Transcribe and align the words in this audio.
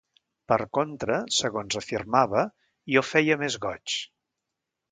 Per 0.51 0.55
contra, 0.77 1.17
segons 1.39 1.77
afirmava, 1.81 2.47
jo 2.95 3.07
feia 3.11 3.39
més 3.45 3.59
goig. 3.69 3.99